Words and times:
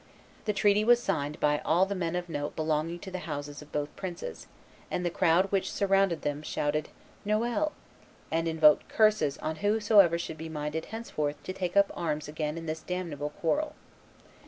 The 0.45 0.51
treaty 0.53 0.83
was 0.83 0.99
signed 0.99 1.39
by 1.39 1.59
all 1.59 1.85
the 1.85 1.93
men 1.93 2.15
of 2.15 2.27
note 2.27 2.55
belonging 2.55 2.97
to 3.01 3.11
the 3.11 3.19
houses 3.29 3.61
of 3.61 3.71
both 3.71 3.95
princes; 3.95 4.47
and 4.89 5.05
the 5.05 5.11
crowd 5.11 5.51
which 5.51 5.71
surrounded 5.71 6.23
them 6.23 6.41
shouted 6.41 6.89
"Noel!" 7.23 7.71
and 8.31 8.47
invoked 8.47 8.89
curses 8.89 9.37
on 9.43 9.57
whosoever 9.57 10.17
should 10.17 10.39
be 10.39 10.49
minded 10.49 10.85
henceforth 10.85 11.43
to 11.43 11.53
take 11.53 11.77
up 11.77 11.91
arms 11.93 12.27
again 12.27 12.57
in 12.57 12.65
this 12.65 12.81
damnable 12.81 13.29
quarrel. 13.29 13.75